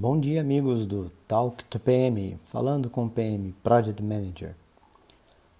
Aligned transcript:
Bom 0.00 0.18
dia, 0.18 0.40
amigos 0.40 0.86
do 0.86 1.10
Talk 1.28 1.62
to 1.64 1.78
PM, 1.78 2.38
falando 2.44 2.88
com 2.88 3.04
o 3.04 3.10
PM 3.10 3.52
Project 3.62 4.02
Manager. 4.02 4.56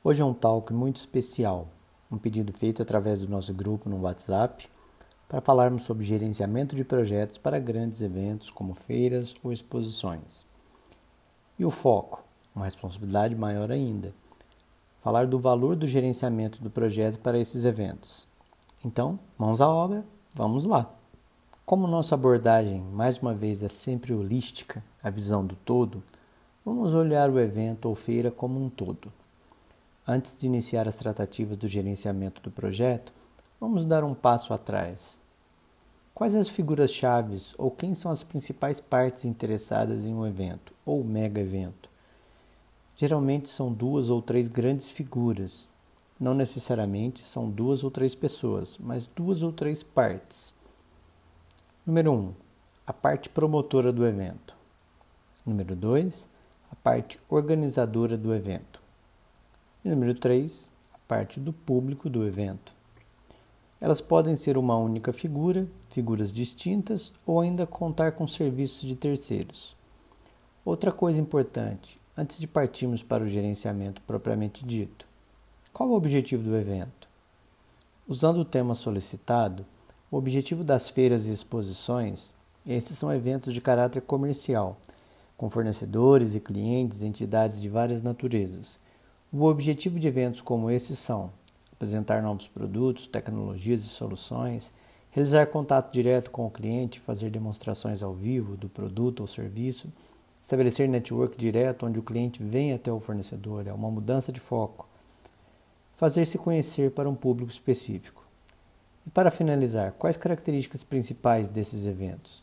Hoje 0.03 0.23
é 0.23 0.25
um 0.25 0.33
talk 0.33 0.73
muito 0.73 0.97
especial, 0.97 1.69
um 2.11 2.17
pedido 2.17 2.51
feito 2.51 2.81
através 2.81 3.21
do 3.21 3.29
nosso 3.29 3.53
grupo 3.53 3.91
no 3.91 4.01
WhatsApp 4.01 4.67
para 5.29 5.43
falarmos 5.43 5.83
sobre 5.83 6.07
gerenciamento 6.07 6.75
de 6.75 6.85
projetos 6.85 7.37
para 7.37 7.59
grandes 7.59 8.01
eventos 8.01 8.49
como 8.49 8.73
feiras 8.73 9.35
ou 9.45 9.53
exposições. 9.53 10.47
E 11.59 11.65
o 11.67 11.71
foco, 11.71 12.25
uma 12.57 12.65
responsabilidade 12.65 13.37
maior 13.37 13.71
ainda, 13.71 14.15
falar 15.03 15.27
do 15.27 15.39
valor 15.39 15.77
do 15.77 15.87
gerenciamento 15.87 16.63
do 16.63 16.71
projeto 16.71 17.19
para 17.19 17.39
esses 17.39 17.67
eventos. 17.67 18.27
Então, 18.83 19.19
mãos 19.37 19.61
à 19.61 19.69
obra, 19.69 20.03
vamos 20.35 20.65
lá! 20.65 21.00
Como 21.65 21.87
nossa 21.87 22.17
abordagem, 22.17 22.81
mais 22.93 23.19
uma 23.19 23.33
vez, 23.33 23.63
é 23.63 23.69
sempre 23.69 24.13
holística, 24.13 24.83
a 25.03 25.09
visão 25.09 25.47
do 25.47 25.55
todo, 25.55 26.03
vamos 26.65 26.93
olhar 26.95 27.31
o 27.31 27.39
evento 27.39 27.89
ou 27.89 27.95
feira 27.95 28.29
como 28.31 28.61
um 28.61 28.69
todo. 28.69 29.13
Antes 30.07 30.37
de 30.37 30.47
iniciar 30.47 30.89
as 30.89 30.97
tratativas 30.97 31.57
do 31.57 31.69
gerenciamento 31.69 32.41
do 32.41 32.51
projeto, 32.51 33.13
vamos 33.61 33.85
dar 33.85 34.03
um 34.03 34.15
passo 34.15 34.53
atrás. 34.53 35.17
Quais 36.13 36.35
as 36.35 36.49
figuras-chave 36.49 37.41
ou 37.57 37.71
quem 37.71 37.95
são 37.95 38.11
as 38.11 38.25
principais 38.25 38.81
partes 38.81 39.25
interessadas 39.25 40.05
em 40.05 40.13
um 40.13 40.27
evento 40.27 40.73
ou 40.85 41.05
mega 41.05 41.41
evento? 41.41 41.89
Geralmente 42.97 43.49
são 43.49 43.73
duas 43.73 44.11
ou 44.11 44.21
três 44.21 44.49
grandes 44.49 44.91
figuras. 44.91 45.71
Não 46.19 46.35
necessariamente 46.35 47.23
são 47.23 47.49
duas 47.49 47.85
ou 47.85 47.91
três 47.91 48.15
pessoas, 48.15 48.77
mas 48.79 49.07
duas 49.07 49.43
ou 49.45 49.53
três 49.53 49.85
partes 49.85 50.53
Número 51.91 52.13
1. 52.13 52.15
Um, 52.15 52.35
a 52.87 52.93
parte 52.93 53.29
promotora 53.29 53.93
do 53.93 54.07
evento. 54.07 54.55
Número 55.45 55.75
2. 55.75 56.25
A 56.71 56.77
parte 56.77 57.19
organizadora 57.29 58.17
do 58.17 58.33
evento. 58.33 58.81
E 59.85 59.89
número 59.89 60.15
3. 60.15 60.71
A 60.95 60.99
parte 61.09 61.41
do 61.41 61.53
público 61.53 62.09
do 62.09 62.25
evento. 62.25 62.73
Elas 63.81 64.01
podem 64.01 64.37
ser 64.37 64.57
uma 64.57 64.77
única 64.77 65.13
figura, 65.13 65.67
figuras 65.89 66.33
distintas 66.33 67.13
ou 67.27 67.41
ainda 67.41 67.67
contar 67.67 68.13
com 68.13 68.25
serviços 68.25 68.83
de 68.83 68.95
terceiros. 68.95 69.75
Outra 70.65 70.93
coisa 70.93 71.21
importante, 71.21 72.01
antes 72.17 72.39
de 72.39 72.47
partirmos 72.47 73.03
para 73.03 73.25
o 73.25 73.29
gerenciamento 73.29 74.01
propriamente 74.03 74.65
dito, 74.65 75.05
qual 75.73 75.89
o 75.89 75.97
objetivo 75.97 76.45
do 76.45 76.57
evento? 76.57 77.09
Usando 78.07 78.43
o 78.43 78.45
tema 78.45 78.77
solicitado, 78.77 79.67
o 80.11 80.17
objetivo 80.17 80.65
das 80.65 80.91
feiras 80.91 81.27
e 81.27 81.33
exposições, 81.33 82.35
esses 82.67 82.99
são 82.99 83.15
eventos 83.15 83.55
de 83.55 83.61
caráter 83.61 84.03
comercial, 84.03 84.77
com 85.37 85.49
fornecedores 85.49 86.35
e 86.35 86.41
clientes, 86.41 87.03
entidades 87.03 87.61
de 87.61 87.69
várias 87.69 88.03
naturezas. 88.03 88.77
O 89.33 89.45
objetivo 89.45 90.01
de 90.01 90.09
eventos 90.09 90.41
como 90.41 90.69
esses 90.69 90.99
são 90.99 91.31
apresentar 91.73 92.23
novos 92.23 92.49
produtos, 92.49 93.07
tecnologias 93.07 93.83
e 93.83 93.85
soluções, 93.85 94.73
realizar 95.13 95.47
contato 95.47 95.93
direto 95.93 96.31
com 96.33 96.45
o 96.45 96.51
cliente, 96.51 96.99
fazer 96.99 97.31
demonstrações 97.31 98.03
ao 98.03 98.13
vivo 98.13 98.57
do 98.57 98.69
produto 98.69 99.21
ou 99.21 99.29
serviço, 99.29 99.89
estabelecer 100.43 100.89
network 100.89 101.39
direto 101.39 101.87
onde 101.87 102.01
o 102.01 102.03
cliente 102.03 102.43
vem 102.43 102.73
até 102.73 102.93
o 102.93 102.99
fornecedor, 102.99 103.67
é 103.67 103.73
uma 103.73 103.91
mudança 103.91 104.33
de 104.33 104.41
foco, 104.41 104.89
fazer-se 105.97 106.37
conhecer 106.37 106.91
para 106.91 107.09
um 107.09 107.15
público 107.15 107.51
específico. 107.51 108.30
E 109.07 109.11
para 109.11 109.31
finalizar, 109.31 109.93
quais 109.99 110.17
características 110.17 110.85
principais 110.85 111.49
desses 111.49 111.87
eventos? 111.87 112.43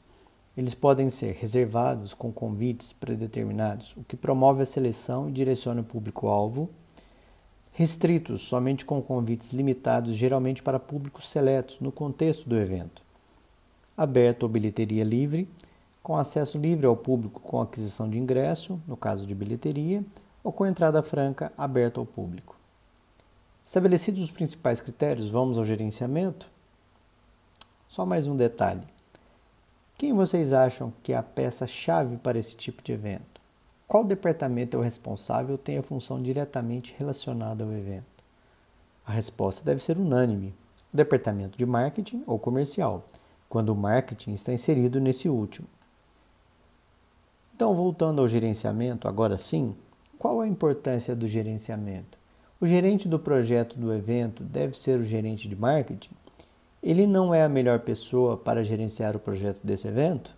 Eles 0.58 0.74
podem 0.74 1.10
ser 1.12 1.36
reservados 1.36 2.16
com 2.16 2.32
convites 2.32 2.92
predeterminados, 2.92 3.96
o 3.96 4.04
que 4.04 4.18
promove 4.18 4.64
a 4.64 4.66
seleção 4.66 5.30
e 5.30 5.32
direciona 5.32 5.82
o 5.82 5.84
público-alvo. 5.84 6.68
Restritos 7.72 8.42
somente 8.42 8.84
com 8.84 9.00
convites 9.00 9.54
limitados, 9.54 10.16
geralmente 10.16 10.64
para 10.64 10.80
públicos 10.80 11.30
seletos, 11.30 11.80
no 11.80 11.92
contexto 11.92 12.50
do 12.50 12.58
evento. 12.58 13.04
Aberto 13.96 14.44
ou 14.44 14.50
bilheteria 14.50 15.04
livre, 15.04 15.48
com 16.02 16.18
acesso 16.18 16.58
livre 16.58 16.88
ao 16.88 16.98
público 16.98 17.40
com 17.40 17.62
aquisição 17.62 18.10
de 18.10 18.18
ingresso, 18.18 18.82
no 18.88 18.98
caso 18.98 19.28
de 19.28 19.36
bilheteria, 19.36 20.04
ou 20.44 20.52
com 20.52 20.66
entrada 20.66 21.04
franca 21.04 21.54
aberta 21.56 22.00
ao 22.00 22.06
público. 22.06 22.57
Estabelecidos 23.68 24.24
os 24.24 24.32
principais 24.32 24.80
critérios, 24.80 25.30
vamos 25.30 25.58
ao 25.58 25.66
gerenciamento? 25.66 26.50
Só 27.86 28.06
mais 28.06 28.26
um 28.26 28.34
detalhe. 28.34 28.88
Quem 29.98 30.14
vocês 30.14 30.54
acham 30.54 30.94
que 31.04 31.12
é 31.12 31.18
a 31.18 31.22
peça-chave 31.22 32.16
para 32.16 32.40
esse 32.40 32.56
tipo 32.56 32.82
de 32.82 32.94
evento? 32.94 33.42
Qual 33.86 34.06
departamento 34.06 34.78
é 34.78 34.80
o 34.80 34.84
responsável 34.84 35.58
tem 35.58 35.78
a 35.78 35.84
função 35.84 36.24
diretamente 36.24 36.96
relacionada 36.98 37.66
ao 37.66 37.74
evento? 37.74 38.24
A 39.06 39.12
resposta 39.12 39.66
deve 39.66 39.84
ser 39.84 39.98
unânime: 39.98 40.56
o 40.94 40.96
departamento 40.96 41.58
de 41.58 41.66
marketing 41.66 42.24
ou 42.26 42.40
comercial, 42.40 43.06
quando 43.50 43.72
o 43.72 43.76
marketing 43.76 44.32
está 44.32 44.54
inserido 44.54 45.02
nesse 45.02 45.28
último. 45.28 45.68
Então, 47.54 47.76
voltando 47.76 48.22
ao 48.22 48.30
gerenciamento, 48.30 49.10
agora 49.10 49.38
sim, 49.38 49.76
qual 50.18 50.40
a 50.40 50.48
importância 50.48 51.14
do 51.14 51.28
gerenciamento? 51.28 52.17
O 52.60 52.66
gerente 52.66 53.08
do 53.08 53.20
projeto 53.20 53.78
do 53.78 53.94
evento 53.94 54.42
deve 54.42 54.76
ser 54.76 55.00
o 55.00 55.04
gerente 55.04 55.48
de 55.48 55.56
marketing? 55.56 56.16
Ele 56.82 57.06
não 57.06 57.32
é 57.32 57.44
a 57.44 57.50
melhor 57.50 57.82
pessoa 57.82 58.36
para 58.36 58.64
gerenciar 58.64 59.16
o 59.16 59.20
projeto 59.20 59.60
desse 59.64 59.88
evento? 59.88 60.36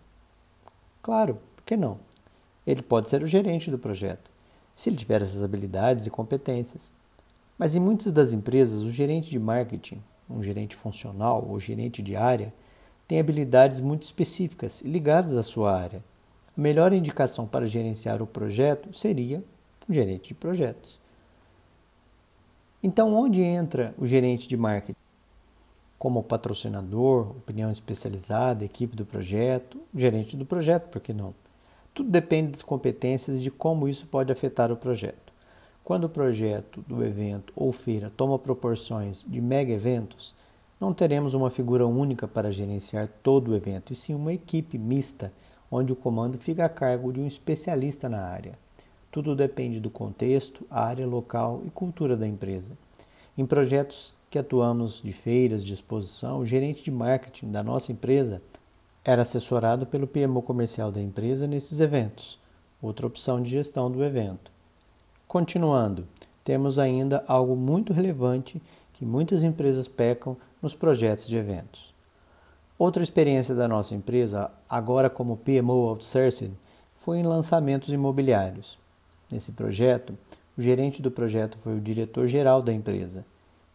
Claro, 1.02 1.38
por 1.56 1.64
que 1.64 1.78
não? 1.78 1.98
Ele 2.68 2.82
pode 2.82 3.10
ser 3.10 3.24
o 3.24 3.28
gerente 3.28 3.72
do 3.72 3.80
projeto, 3.80 4.30
se 4.76 4.90
ele 4.90 4.98
tiver 4.98 5.22
essas 5.22 5.42
habilidades 5.42 6.08
e 6.08 6.10
competências. 6.10 6.92
Mas 7.58 7.74
em 7.74 7.80
muitas 7.80 8.12
das 8.12 8.34
empresas, 8.34 8.82
o 8.82 8.92
gerente 8.92 9.30
de 9.30 9.40
marketing, 9.40 10.04
um 10.30 10.44
gerente 10.44 10.76
funcional 10.76 11.48
ou 11.50 11.58
gerente 11.58 12.02
de 12.02 12.18
área, 12.18 12.54
tem 13.08 13.18
habilidades 13.18 13.80
muito 13.80 14.04
específicas 14.04 14.82
ligadas 14.82 15.38
à 15.38 15.42
sua 15.42 15.74
área. 15.74 16.04
A 16.58 16.60
melhor 16.60 16.92
indicação 16.92 17.48
para 17.48 17.66
gerenciar 17.66 18.22
o 18.22 18.28
projeto 18.28 18.94
seria 18.94 19.42
um 19.88 19.94
gerente 19.94 20.28
de 20.28 20.34
projetos. 20.34 20.99
Então, 22.82 23.14
onde 23.14 23.42
entra 23.42 23.94
o 23.98 24.06
gerente 24.06 24.48
de 24.48 24.56
marketing? 24.56 24.98
Como 25.98 26.24
patrocinador, 26.24 27.32
opinião 27.32 27.70
especializada, 27.70 28.64
equipe 28.64 28.96
do 28.96 29.06
projeto, 29.06 29.82
gerente 29.94 30.38
do 30.38 30.46
projeto, 30.46 30.88
por 30.88 31.02
que 31.02 31.12
não? 31.12 31.36
Tudo 31.94 32.10
depende 32.10 32.52
das 32.52 32.62
competências 32.62 33.38
e 33.38 33.42
de 33.42 33.52
como 33.52 33.86
isso 33.90 34.08
pode 34.08 34.32
afetar 34.32 34.72
o 34.72 34.78
projeto. 34.78 35.34
Quando 35.84 36.06
o 36.06 36.10
projeto 36.10 36.82
do 36.88 37.04
evento 37.04 37.52
ou 37.54 37.74
feira 37.74 38.10
toma 38.16 38.40
proporções 38.40 39.26
de 39.28 39.42
mega 39.42 39.74
eventos, 39.74 40.34
não 40.80 40.94
teremos 40.94 41.34
uma 41.34 41.50
figura 41.50 41.86
única 41.86 42.30
para 42.30 42.50
gerenciar 42.50 43.10
todo 43.22 43.52
o 43.52 43.56
evento, 43.56 43.92
e 43.92 43.96
sim 43.96 44.14
uma 44.14 44.32
equipe 44.32 44.78
mista, 44.78 45.34
onde 45.70 45.92
o 45.92 45.98
comando 45.98 46.38
fica 46.38 46.64
a 46.64 46.70
cargo 46.70 47.12
de 47.12 47.20
um 47.20 47.28
especialista 47.28 48.08
na 48.08 48.22
área. 48.22 48.58
Tudo 49.12 49.36
depende 49.36 49.80
do 49.80 49.90
contexto, 49.90 50.66
área 50.70 51.08
local 51.08 51.62
e 51.66 51.70
cultura 51.70 52.16
da 52.16 52.28
empresa. 52.28 52.78
Em 53.38 53.46
projetos 53.46 54.14
que 54.30 54.38
atuamos 54.38 55.02
de 55.02 55.12
feiras, 55.12 55.66
de 55.66 55.74
exposição, 55.74 56.40
o 56.40 56.46
gerente 56.46 56.84
de 56.84 56.92
marketing 56.92 57.52
da 57.52 57.64
nossa 57.64 57.92
empresa 57.92 58.42
era 59.04 59.24
assessorado 59.24 59.88
pelo 59.88 60.06
PMO 60.06 60.42
comercial 60.44 60.92
da 60.92 61.02
empresa 61.02 61.48
nesses 61.48 61.80
eventos, 61.80 62.40
outra 62.80 63.08
opção 63.08 63.42
de 63.42 63.50
gestão 63.50 63.90
do 63.90 64.04
evento. 64.04 64.52
Continuando, 65.28 66.08
temos 66.44 66.78
ainda 66.78 67.24
algo 67.28 67.56
muito 67.56 67.94
relevante 67.94 68.62
que 68.94 69.06
muitas 69.06 69.44
empresas 69.44 69.88
pecam 69.88 70.38
nos 70.62 70.76
projetos 70.76 71.28
de 71.28 71.38
eventos. 71.38 71.94
Outra 72.78 73.02
experiência 73.02 73.56
da 73.56 73.68
nossa 73.68 73.96
empresa, 73.96 74.52
agora 74.70 75.10
como 75.10 75.38
PMO 75.38 75.88
Outsourcing, 75.90 76.56
foi 76.96 77.18
em 77.18 77.24
lançamentos 77.24 77.90
imobiliários. 77.90 78.78
Nesse 79.32 79.52
projeto, 79.52 80.18
o 80.58 80.62
gerente 80.62 81.02
do 81.02 81.12
projeto 81.12 81.58
foi 81.58 81.78
o 81.78 81.82
diretor-geral 81.82 82.62
da 82.62 82.74
empresa. 82.74 83.26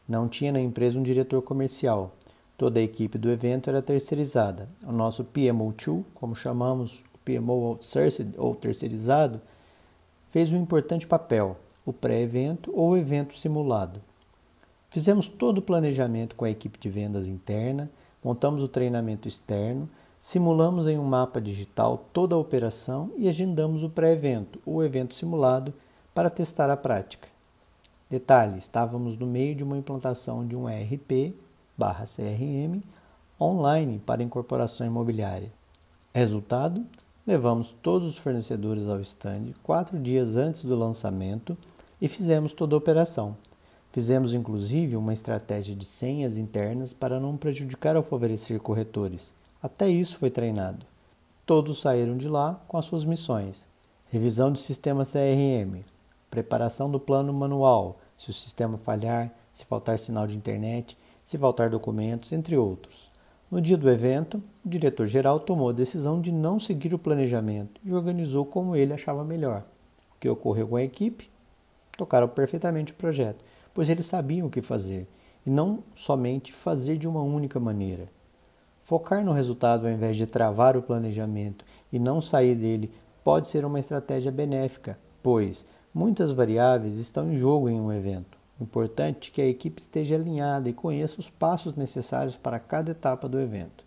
Não 0.09 0.29
tinha 0.29 0.53
na 0.53 0.61
empresa 0.61 0.99
um 0.99 1.03
diretor 1.03 1.41
comercial. 1.43 2.15
Toda 2.59 2.79
a 2.79 2.83
equipe 2.83 3.17
do 3.17 3.31
evento 3.31 3.71
era 3.71 3.81
terceirizada. 3.81 4.69
O 4.87 4.93
nosso 4.93 5.25
PMO2, 5.25 6.05
como 6.15 6.37
chamamos 6.37 7.01
o 7.15 7.19
PMO 7.25 7.69
outsourced 7.69 8.35
ou 8.37 8.55
terceirizado, 8.55 9.41
fez 10.29 10.53
um 10.53 10.61
importante 10.61 11.07
papel, 11.07 11.57
o 11.87 11.93
pré-evento 11.93 12.73
ou 12.75 12.91
o 12.91 12.97
evento 12.97 13.37
simulado. 13.37 14.01
Fizemos 14.91 15.27
todo 15.27 15.59
o 15.59 15.63
planejamento 15.63 16.37
com 16.37 16.45
a 16.45 16.51
equipe 16.51 16.79
de 16.79 16.89
vendas 16.89 17.27
interna, 17.27 17.91
montamos 18.23 18.63
o 18.63 18.69
treinamento 18.69 19.27
externo, 19.27 19.89
Simulamos 20.27 20.89
em 20.89 20.99
um 20.99 21.05
mapa 21.05 21.39
digital 21.39 22.07
toda 22.11 22.35
a 22.35 22.39
operação 22.39 23.11
e 23.19 23.29
agendamos 23.29 23.83
o 23.83 23.91
pré-evento, 23.91 24.59
ou 24.65 24.83
evento 24.83 25.13
simulado, 25.15 25.75
para 26.15 26.31
testar 26.31 26.71
a 26.71 26.79
prática. 26.79 27.29
Detalhe: 28.09 28.57
estávamos 28.57 29.19
no 29.19 29.27
meio 29.27 29.55
de 29.55 29.63
uma 29.63 29.77
implantação 29.77 30.47
de 30.47 30.57
um 30.57 30.67
ERP/CRM 30.67 31.35
online 33.39 33.99
para 33.99 34.23
incorporação 34.23 34.87
imobiliária. 34.87 35.53
Resultado: 36.15 36.83
levamos 37.27 37.77
todos 37.83 38.09
os 38.09 38.17
fornecedores 38.17 38.89
ao 38.89 39.03
stand 39.03 39.53
quatro 39.63 39.99
dias 39.99 40.39
antes 40.39 40.65
do 40.65 40.75
lançamento 40.75 41.55
e 42.01 42.09
fizemos 42.09 42.55
toda 42.55 42.75
a 42.75 42.79
operação. 42.79 43.37
Fizemos 43.93 44.33
inclusive 44.33 44.97
uma 44.97 45.13
estratégia 45.13 45.77
de 45.77 45.85
senhas 45.85 46.39
internas 46.39 46.95
para 46.95 47.21
não 47.21 47.37
prejudicar 47.37 47.95
ao 47.95 48.03
favorecer 48.03 48.59
corretores. 48.59 49.35
Até 49.65 49.89
isso 49.89 50.19
foi 50.19 50.29
treinado. 50.29 50.85
Todos 51.47 51.81
saíram 51.81 52.19
de 52.19 52.29
lá 52.29 52.63
com 52.69 52.77
as 52.77 52.85
suas 52.85 53.03
missões: 53.03 53.65
revisão 54.11 54.53
do 54.53 54.59
sistema 54.59 55.07
CRM, 55.07 55.83
preparação 56.31 56.91
do 56.91 57.01
plano 57.01 57.33
manual, 57.33 57.99
se 58.19 58.29
o 58.29 58.35
sistema 58.35 58.77
falhar, 58.77 59.33
se 59.55 59.65
faltar 59.65 59.99
sinal 59.99 60.27
de 60.27 60.37
internet, 60.37 60.99
se 61.25 61.39
faltar 61.39 61.71
documentos, 61.71 62.31
entre 62.31 62.59
outros. 62.59 63.11
No 63.51 63.59
dia 63.59 63.79
do 63.79 63.89
evento, 63.89 64.43
o 64.63 64.69
diretor-geral 64.69 65.41
tomou 65.41 65.71
a 65.71 65.73
decisão 65.73 66.21
de 66.21 66.31
não 66.31 66.61
seguir 66.61 66.93
o 66.93 66.99
planejamento 66.99 67.81
e 67.83 67.95
organizou 67.95 68.45
como 68.45 68.77
ele 68.77 68.93
achava 68.93 69.25
melhor. 69.25 69.65
O 70.15 70.21
que 70.21 70.29
ocorreu 70.29 70.69
com 70.69 70.77
a 70.77 70.83
equipe? 70.83 71.31
Tocaram 71.97 72.29
perfeitamente 72.29 72.93
o 72.93 72.97
projeto, 72.97 73.43
pois 73.73 73.89
eles 73.89 74.05
sabiam 74.05 74.47
o 74.47 74.51
que 74.51 74.61
fazer 74.61 75.09
e 75.47 75.49
não 75.49 75.83
somente 75.95 76.53
fazer 76.53 76.99
de 76.99 77.09
uma 77.09 77.23
única 77.23 77.59
maneira. 77.59 78.11
Focar 78.85 79.25
no 79.25 79.33
resultado 79.33 79.87
ao 79.87 79.93
invés 79.93 80.15
de 80.15 80.27
travar 80.27 80.77
o 80.77 80.83
planejamento 80.83 81.65
e 81.91 81.99
não 81.99 82.21
sair 82.21 82.55
dele 82.55 82.93
pode 83.25 83.49
ser 83.49 83.65
uma 83.65 83.81
estratégia 83.81 84.31
benéfica, 84.31 84.99
pois 85.23 85.65
muitas 85.95 86.31
variáveis 86.33 86.99
estão 86.99 87.33
em 87.33 87.37
jogo 87.37 87.71
em 87.71 87.81
um 87.81 87.91
evento. 87.91 88.37
Importante 88.61 89.31
que 89.31 89.41
a 89.41 89.49
equipe 89.49 89.81
esteja 89.81 90.17
alinhada 90.17 90.69
e 90.69 90.75
conheça 90.75 91.19
os 91.19 91.31
passos 91.31 91.75
necessários 91.75 92.37
para 92.37 92.59
cada 92.59 92.91
etapa 92.91 93.27
do 93.27 93.41
evento. 93.41 93.83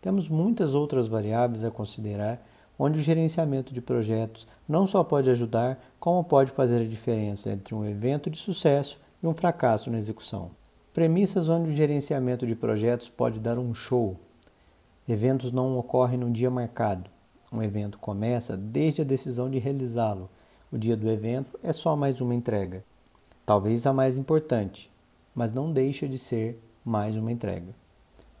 Temos 0.00 0.26
muitas 0.26 0.74
outras 0.74 1.06
variáveis 1.06 1.62
a 1.62 1.70
considerar, 1.70 2.42
onde 2.78 2.98
o 2.98 3.02
gerenciamento 3.02 3.74
de 3.74 3.82
projetos 3.82 4.46
não 4.66 4.86
só 4.86 5.04
pode 5.04 5.28
ajudar, 5.28 5.78
como 6.00 6.24
pode 6.24 6.50
fazer 6.50 6.80
a 6.80 6.88
diferença 6.88 7.50
entre 7.50 7.74
um 7.74 7.84
evento 7.84 8.30
de 8.30 8.38
sucesso 8.38 8.98
e 9.22 9.26
um 9.26 9.34
fracasso 9.34 9.90
na 9.90 9.98
execução. 9.98 10.50
Premissas 10.98 11.48
onde 11.48 11.70
o 11.70 11.72
gerenciamento 11.72 12.44
de 12.44 12.56
projetos 12.56 13.08
pode 13.08 13.38
dar 13.38 13.56
um 13.56 13.72
show. 13.72 14.16
Eventos 15.08 15.52
não 15.52 15.78
ocorrem 15.78 16.18
no 16.18 16.28
dia 16.28 16.50
marcado. 16.50 17.08
Um 17.52 17.62
evento 17.62 18.00
começa 18.00 18.56
desde 18.56 19.02
a 19.02 19.04
decisão 19.04 19.48
de 19.48 19.60
realizá-lo. 19.60 20.28
O 20.72 20.76
dia 20.76 20.96
do 20.96 21.08
evento 21.08 21.56
é 21.62 21.72
só 21.72 21.94
mais 21.94 22.20
uma 22.20 22.34
entrega 22.34 22.82
talvez 23.46 23.86
a 23.86 23.92
mais 23.92 24.18
importante, 24.18 24.90
mas 25.32 25.52
não 25.52 25.72
deixa 25.72 26.08
de 26.08 26.18
ser 26.18 26.60
mais 26.84 27.16
uma 27.16 27.30
entrega. 27.30 27.72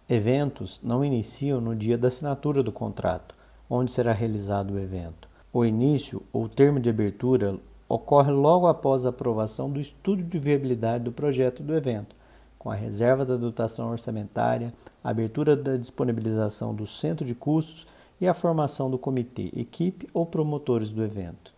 Eventos 0.08 0.80
não 0.82 1.04
iniciam 1.04 1.60
no 1.60 1.76
dia 1.76 1.96
da 1.96 2.08
assinatura 2.08 2.60
do 2.60 2.72
contrato, 2.72 3.36
onde 3.70 3.92
será 3.92 4.12
realizado 4.12 4.74
o 4.74 4.80
evento. 4.80 5.28
O 5.52 5.64
início 5.64 6.24
ou 6.32 6.48
termo 6.48 6.80
de 6.80 6.90
abertura 6.90 7.56
ocorre 7.88 8.32
logo 8.32 8.66
após 8.66 9.06
a 9.06 9.10
aprovação 9.10 9.70
do 9.70 9.80
estudo 9.80 10.24
de 10.24 10.38
viabilidade 10.40 11.04
do 11.04 11.12
projeto 11.12 11.62
do 11.62 11.76
evento, 11.76 12.17
com 12.58 12.70
a 12.70 12.74
reserva 12.74 13.24
da 13.24 13.36
dotação 13.36 13.90
orçamentária, 13.90 14.74
a 15.02 15.10
abertura 15.10 15.56
da 15.56 15.76
disponibilização 15.76 16.74
do 16.74 16.86
centro 16.86 17.24
de 17.24 17.34
custos 17.34 17.86
e 18.20 18.26
a 18.26 18.34
formação 18.34 18.90
do 18.90 18.98
comitê, 18.98 19.50
equipe 19.54 20.08
ou 20.12 20.26
promotores 20.26 20.90
do 20.90 21.04
evento. 21.04 21.52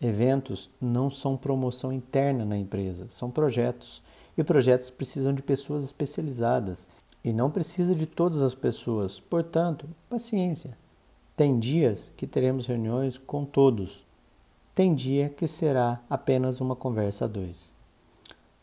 Eventos 0.00 0.68
não 0.80 1.08
são 1.08 1.36
promoção 1.36 1.92
interna 1.92 2.44
na 2.44 2.58
empresa, 2.58 3.06
são 3.08 3.30
projetos. 3.30 4.02
E 4.36 4.42
projetos 4.42 4.90
precisam 4.90 5.32
de 5.32 5.42
pessoas 5.42 5.84
especializadas 5.84 6.88
e 7.22 7.32
não 7.32 7.50
precisa 7.50 7.94
de 7.94 8.06
todas 8.06 8.42
as 8.42 8.54
pessoas. 8.54 9.20
Portanto, 9.20 9.86
paciência. 10.10 10.76
Tem 11.36 11.58
dias 11.58 12.12
que 12.16 12.26
teremos 12.26 12.66
reuniões 12.66 13.16
com 13.16 13.44
todos. 13.44 14.04
Tem 14.74 14.94
dia 14.94 15.28
que 15.28 15.46
será 15.46 16.00
apenas 16.10 16.60
uma 16.60 16.74
conversa 16.74 17.26
a 17.26 17.28
dois. 17.28 17.72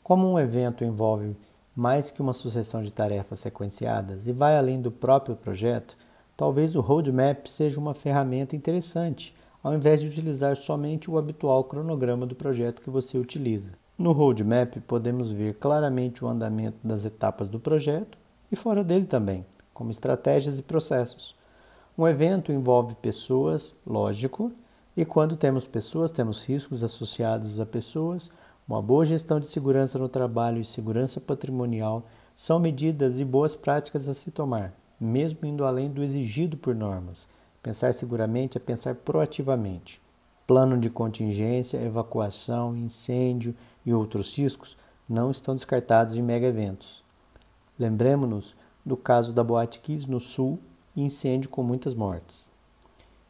Como 0.03 0.27
um 0.27 0.39
evento 0.39 0.83
envolve 0.83 1.35
mais 1.79 2.11
que 2.11 2.21
uma 2.21 2.33
sucessão 2.33 2.83
de 2.83 2.91
tarefas 2.91 3.39
sequenciadas 3.39 4.27
e 4.27 4.33
vai 4.33 4.57
além 4.57 4.81
do 4.81 4.91
próprio 4.91 5.33
projeto, 5.33 5.95
talvez 6.35 6.75
o 6.75 6.81
roadmap 6.81 7.47
seja 7.47 7.79
uma 7.79 7.93
ferramenta 7.93 8.53
interessante 8.53 9.33
ao 9.63 9.73
invés 9.73 10.01
de 10.01 10.07
utilizar 10.07 10.57
somente 10.57 11.09
o 11.09 11.17
habitual 11.17 11.63
cronograma 11.63 12.25
do 12.25 12.35
projeto 12.35 12.81
que 12.81 12.89
você 12.89 13.17
utiliza. 13.17 13.71
No 13.97 14.11
roadmap, 14.11 14.75
podemos 14.87 15.31
ver 15.31 15.55
claramente 15.55 16.23
o 16.23 16.27
andamento 16.27 16.77
das 16.83 17.05
etapas 17.05 17.47
do 17.47 17.59
projeto 17.59 18.17
e 18.51 18.57
fora 18.57 18.83
dele 18.83 19.05
também, 19.05 19.45
como 19.73 19.89
estratégias 19.89 20.59
e 20.59 20.63
processos. 20.63 21.33
Um 21.97 22.05
evento 22.05 22.51
envolve 22.51 22.95
pessoas, 22.95 23.73
lógico, 23.87 24.51
e 24.97 25.05
quando 25.05 25.37
temos 25.37 25.65
pessoas, 25.65 26.11
temos 26.11 26.45
riscos 26.45 26.83
associados 26.83 27.57
a 27.57 27.65
pessoas. 27.65 28.29
Uma 28.69 28.83
boa 28.83 29.03
gestão 29.03 29.39
de 29.39 29.47
segurança 29.47 29.97
no 29.97 30.07
trabalho 30.07 30.61
e 30.61 30.65
segurança 30.65 31.19
patrimonial 31.19 32.05
são 32.35 32.59
medidas 32.59 33.19
e 33.19 33.25
boas 33.25 33.55
práticas 33.55 34.07
a 34.07 34.13
se 34.13 34.29
tomar, 34.29 34.73
mesmo 34.99 35.43
indo 35.47 35.65
além 35.65 35.89
do 35.89 36.03
exigido 36.03 36.55
por 36.55 36.75
normas 36.75 37.27
Pensar 37.61 37.93
seguramente 37.93 38.57
é 38.57 38.61
pensar 38.61 38.95
proativamente. 38.95 40.01
Plano 40.47 40.77
de 40.77 40.89
contingência, 40.89 41.77
evacuação, 41.77 42.75
incêndio 42.75 43.53
e 43.85 43.93
outros 43.93 44.37
riscos 44.37 44.77
não 45.07 45.29
estão 45.29 45.55
descartados 45.55 46.15
em 46.15 46.21
mega 46.21 46.47
eventos. 46.47 47.03
Lembremos-nos 47.77 48.55
do 48.85 48.95
caso 48.95 49.33
da 49.33 49.43
Boate 49.43 49.79
Kiss 49.79 50.09
no 50.09 50.19
Sul 50.19 50.57
e 50.95 51.01
incêndio 51.01 51.49
com 51.49 51.61
muitas 51.61 51.93
mortes. 51.93 52.49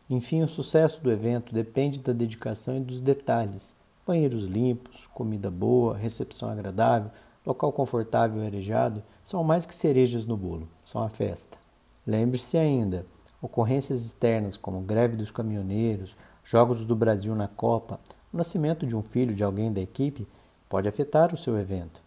Enfim, 0.10 0.44
o 0.44 0.48
sucesso 0.48 1.02
do 1.02 1.12
evento 1.12 1.54
depende 1.54 2.00
da 2.00 2.14
dedicação 2.14 2.78
e 2.78 2.80
dos 2.80 3.02
detalhes. 3.02 3.74
Banheiros 4.10 4.46
limpos, 4.46 5.06
comida 5.14 5.52
boa, 5.52 5.96
recepção 5.96 6.50
agradável, 6.50 7.12
local 7.46 7.72
confortável 7.72 8.44
e 8.44 8.48
arejado 8.48 9.04
são 9.24 9.44
mais 9.44 9.68
que 9.68 9.76
cerejas 9.76 10.26
no 10.26 10.36
bolo, 10.36 10.68
são 10.84 11.04
a 11.04 11.10
festa. 11.10 11.60
Lembre-se 12.08 12.58
ainda, 12.58 13.06
Ocorrências 13.40 14.04
externas 14.04 14.58
como 14.58 14.82
greve 14.82 15.16
dos 15.16 15.30
caminhoneiros, 15.30 16.18
jogos 16.44 16.86
do 16.86 16.96
Brasil 16.96 17.36
na 17.36 17.48
Copa, 17.48 18.00
o 18.34 18.38
nascimento 18.38 18.84
de 18.84 18.96
um 18.96 19.04
filho 19.04 19.36
de 19.36 19.44
alguém 19.44 19.72
da 19.72 19.80
equipe 19.80 20.28
pode 20.68 20.90
afetar 20.90 21.32
o 21.32 21.38
seu 21.38 21.56
evento. 21.60 22.02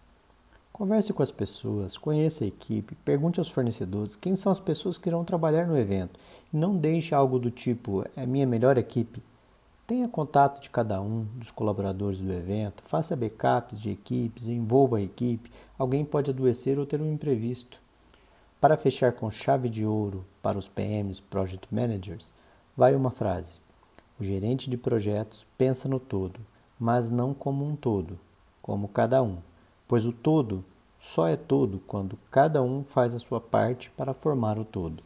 Converse 0.73 1.13
com 1.13 1.23
as 1.23 1.31
pessoas, 1.31 1.97
conheça 1.97 2.43
a 2.43 2.49
equipe, 2.49 2.97
pergunte 2.97 3.39
aos 3.39 3.49
fornecedores 3.49 4.17
quem 4.17 4.35
são 4.35 4.51
as 4.51 4.59
pessoas 4.59 4.99
que 4.99 5.09
irão 5.09 5.25
trabalhar 5.25 5.69
no 5.69 5.79
evento 5.79 6.19
e 6.53 6.57
não 6.57 6.77
deixe 6.77 7.15
algo 7.15 7.39
do 7.39 7.53
tipo 7.53 8.05
é 8.17 8.27
minha 8.27 8.45
melhor 8.45 8.77
equipe. 8.77 9.23
Tenha 9.85 10.07
contato 10.07 10.61
de 10.61 10.71
cada 10.71 11.01
um 11.03 11.25
dos 11.35 11.51
colaboradores 11.51 12.21
do 12.21 12.33
evento, 12.33 12.85
faça 12.85 13.17
backups 13.17 13.81
de 13.81 13.91
equipes, 13.91 14.47
envolva 14.47 14.99
a 14.99 15.03
equipe. 15.03 15.51
Alguém 15.77 16.05
pode 16.05 16.31
adoecer 16.31 16.79
ou 16.79 16.87
ter 16.87 17.03
um 17.03 17.13
imprevisto. 17.13 17.81
Para 18.61 18.77
fechar 18.77 19.13
com 19.13 19.29
chave 19.29 19.69
de 19.69 19.85
ouro 19.85 20.25
para 20.41 20.57
os 20.57 20.69
PMs, 20.69 21.21
Project 21.21 21.67
Managers, 21.75 22.33
vai 22.77 22.95
uma 22.95 23.11
frase: 23.11 23.57
O 24.21 24.23
gerente 24.23 24.71
de 24.71 24.77
projetos 24.77 25.45
pensa 25.59 25.89
no 25.89 25.99
todo, 25.99 26.39
mas 26.79 27.11
não 27.11 27.35
como 27.35 27.65
um 27.67 27.75
todo, 27.75 28.17
como 28.63 28.87
cada 28.87 29.21
um, 29.21 29.39
pois 29.89 30.07
o 30.07 30.13
todo 30.13 30.65
só 31.01 31.27
é 31.27 31.37
todo 31.37 31.81
quando 31.89 32.17
cada 32.31 32.63
um 32.63 32.85
faz 32.85 33.17
a 33.17 33.19
sua 33.19 33.41
parte 33.41 33.91
para 33.91 34.15
formar 34.15 34.61
o 34.61 34.65
todo. 34.65 35.03